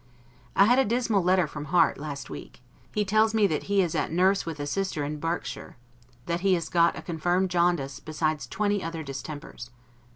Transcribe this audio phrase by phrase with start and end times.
[0.55, 3.93] I had a dismal letter from Harte, last week; he tells me that he is
[3.93, 5.75] at nurse with a sister in Berkshire;
[6.25, 9.69] that he has got a confirmed jaundice, besides twenty other distempers.